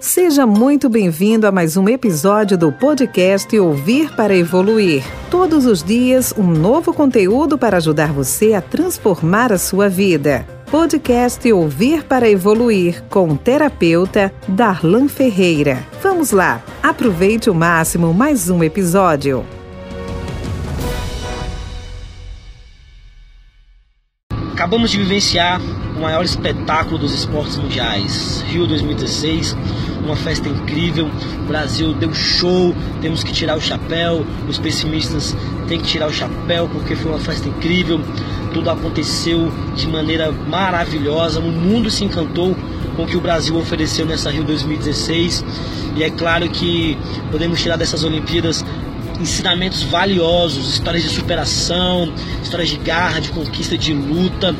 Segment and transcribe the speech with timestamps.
[0.00, 5.04] Seja muito bem-vindo a mais um episódio do podcast Ouvir para Evoluir.
[5.30, 10.46] Todos os dias, um novo conteúdo para ajudar você a transformar a sua vida.
[10.70, 15.86] Podcast Ouvir para Evoluir com o terapeuta Darlan Ferreira.
[16.02, 19.44] Vamos lá, aproveite o máximo mais um episódio.
[24.54, 25.60] Acabamos de vivenciar
[25.96, 29.54] o maior espetáculo dos esportes mundiais, Rio 2016,
[30.04, 31.08] uma festa incrível.
[31.42, 34.24] O Brasil deu show, temos que tirar o chapéu.
[34.48, 35.36] Os pessimistas
[35.68, 38.00] têm que tirar o chapéu porque foi uma festa incrível.
[38.52, 41.40] Tudo aconteceu de maneira maravilhosa.
[41.40, 42.56] O mundo se encantou
[42.96, 45.44] com o que o Brasil ofereceu nessa Rio 2016.
[45.96, 46.98] E é claro que
[47.30, 48.64] podemos tirar dessas Olimpíadas
[49.20, 52.12] ensinamentos valiosos, histórias de superação,
[52.42, 54.54] histórias de garra, de conquista, de luta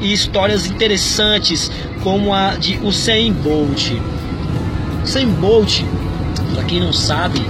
[0.00, 1.70] e histórias interessantes
[2.02, 3.92] como a de Usain Bolt.
[5.04, 5.82] Usain Bolt,
[6.54, 7.44] para quem não sabe,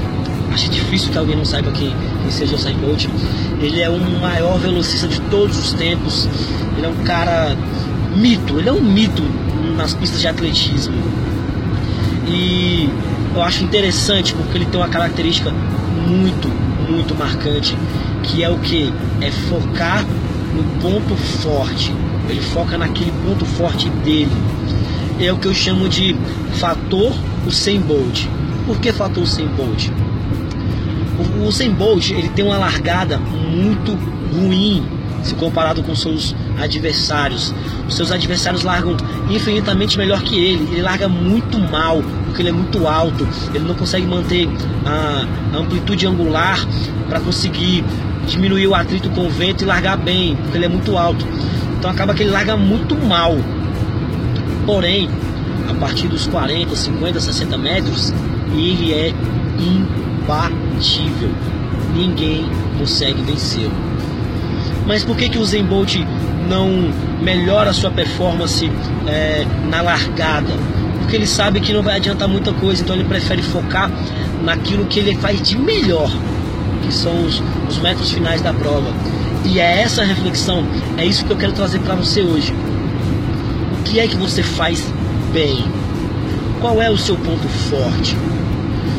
[0.52, 3.07] acho difícil que alguém não saiba quem, quem seja Usain Bolt.
[3.60, 6.29] Ele é o maior velocista de todos os tempos.
[6.76, 7.57] Ele é um cara
[8.16, 9.23] mito, ele é um mito
[9.76, 10.95] nas pistas de atletismo.
[12.26, 12.88] E
[13.35, 16.48] eu acho interessante porque ele tem uma característica muito,
[16.91, 17.76] muito marcante,
[18.23, 18.93] que é o que?
[19.21, 20.04] É focar
[20.54, 21.93] no ponto forte.
[22.29, 24.30] Ele foca naquele ponto forte dele.
[25.21, 26.16] É o que eu chamo de
[26.54, 27.13] fator
[27.46, 28.26] Usain Bolt.
[28.66, 29.90] Por que fator Usain Bolt?
[31.38, 33.93] O Usain Bolt ele tem uma largada muito
[34.32, 34.82] ruim
[35.23, 37.54] se comparado com seus adversários.
[37.88, 38.96] Os seus adversários largam
[39.30, 40.68] infinitamente melhor que ele.
[40.73, 43.26] Ele larga muito mal, porque ele é muito alto.
[43.54, 44.48] Ele não consegue manter
[44.85, 45.26] a
[45.57, 46.59] amplitude angular
[47.09, 47.85] para conseguir
[48.26, 51.26] diminuir o atrito com o vento e largar bem, porque ele é muito alto.
[51.79, 53.37] Então acaba que ele larga muito mal.
[54.66, 55.09] Porém,
[55.68, 58.13] a partir dos 40, 50, 60 metros,
[58.52, 59.13] ele é
[59.59, 61.30] imbatível.
[61.95, 63.73] Ninguém consegue vencê-lo.
[64.86, 65.97] Mas por que, que o Zen Bolt
[66.48, 68.70] não melhora a sua performance
[69.06, 70.53] é, na largada?
[70.98, 73.91] Porque ele sabe que não vai adiantar muita coisa, então ele prefere focar
[74.42, 76.10] naquilo que ele faz de melhor,
[76.82, 78.92] que são os, os metros finais da prova.
[79.44, 80.65] E é essa reflexão,
[80.97, 82.53] é isso que eu quero trazer para você hoje.
[83.78, 84.92] O que é que você faz
[85.32, 85.65] bem?
[86.60, 88.16] Qual é o seu ponto forte?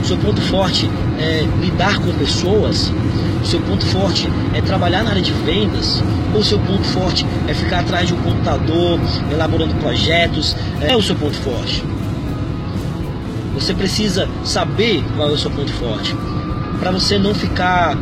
[0.04, 0.90] Seu ponto forte
[1.20, 2.92] é lidar com pessoas?
[3.44, 6.04] Seu ponto forte é trabalhar na área de vendas?
[6.34, 9.00] Ou seu ponto forte é ficar atrás de um computador,
[9.32, 10.56] elaborando projetos?
[10.82, 11.84] É o seu ponto forte.
[13.54, 16.16] Você precisa saber qual é o seu ponto forte.
[16.80, 17.96] Para você não ficar,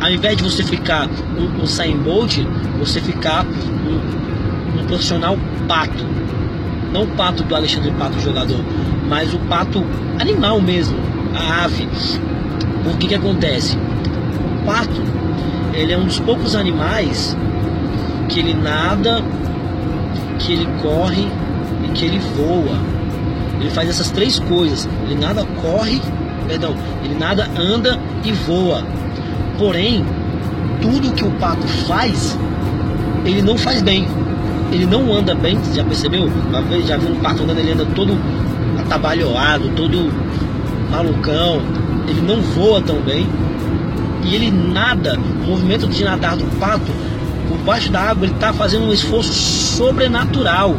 [0.00, 2.38] ao invés de você ficar um, um Usain Bolt,
[2.78, 5.38] você ficar um, um profissional
[5.68, 6.18] pato.
[6.92, 8.60] Não o pato do Alexandre Pato, jogador,
[9.08, 9.84] mas o pato
[10.18, 10.96] animal mesmo,
[11.34, 11.88] a ave.
[12.84, 13.76] Por que que acontece?
[13.76, 15.02] O pato,
[15.74, 17.36] ele é um dos poucos animais
[18.28, 19.22] que ele nada,
[20.38, 21.28] que ele corre
[21.84, 22.76] e que ele voa.
[23.60, 24.88] Ele faz essas três coisas.
[25.04, 26.00] Ele nada corre,
[26.46, 26.74] perdão,
[27.04, 28.82] ele nada anda e voa.
[29.58, 30.04] Porém,
[30.80, 32.38] tudo que o pato faz,
[33.24, 34.06] ele não faz bem.
[34.70, 36.28] Ele não anda bem, você já percebeu?
[36.86, 38.18] Já viu um pato andando, ele anda todo
[38.78, 40.12] atabalhoado, todo
[40.90, 41.62] malucão.
[42.06, 43.26] Ele não voa tão bem.
[44.24, 46.92] E ele nada, o movimento de nadar do pato,
[47.48, 50.76] por baixo da água, ele está fazendo um esforço sobrenatural.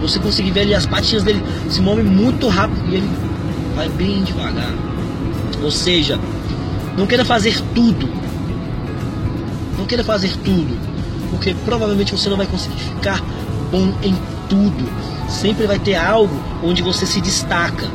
[0.00, 3.10] Você conseguir ver ali, as patinhas dele se movem muito rápido e ele
[3.74, 4.72] vai bem devagar.
[5.62, 6.18] Ou seja,
[6.96, 8.08] não queira fazer tudo.
[9.76, 10.95] Não queira fazer tudo.
[11.30, 13.22] Porque provavelmente você não vai conseguir ficar
[13.70, 14.16] bom em
[14.48, 14.88] tudo.
[15.28, 17.88] Sempre vai ter algo onde você se destaca.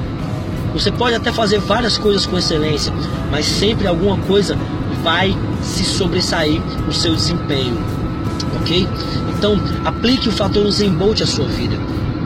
[0.73, 2.93] Você pode até fazer várias coisas com excelência,
[3.29, 4.57] mas sempre alguma coisa
[5.03, 7.77] vai se sobressair no seu desempenho.
[8.61, 8.87] Ok?
[9.37, 11.77] Então, aplique o fator Usain Bolt à sua vida.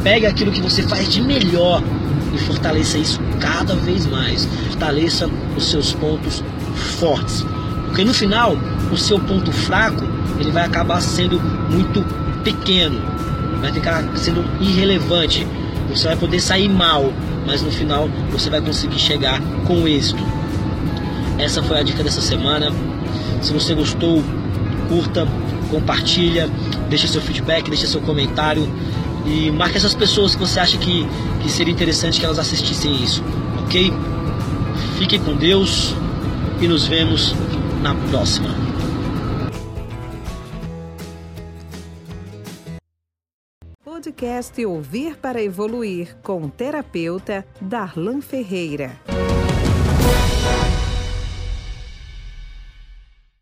[0.04, 1.82] Pegue aquilo que você faz de melhor
[2.34, 4.48] e fortaleça isso cada vez mais.
[4.68, 6.44] Fortaleça os seus pontos
[7.00, 7.46] fortes.
[7.88, 8.58] Porque no final,
[8.92, 10.04] o seu ponto fraco,
[10.40, 12.04] ele vai acabar sendo muito
[12.44, 13.02] pequeno.
[13.62, 15.46] Vai ficar sendo irrelevante.
[15.90, 17.12] Você vai poder sair mal,
[17.46, 20.24] mas no final você vai conseguir chegar com êxito.
[21.38, 22.72] Essa foi a dica dessa semana.
[23.42, 24.24] Se você gostou,
[24.88, 25.28] curta,
[25.70, 26.50] compartilha,
[26.90, 28.68] deixa seu feedback, deixa seu comentário
[29.26, 31.08] e marque essas pessoas que você acha que,
[31.42, 33.24] que seria interessante que elas assistissem isso,
[33.64, 33.92] ok?
[34.98, 35.96] Fique com Deus
[36.62, 37.36] e nos vemos
[37.82, 38.50] na próxima.
[44.16, 48.98] Podcast Ouvir para Evoluir com terapeuta Darlan Ferreira.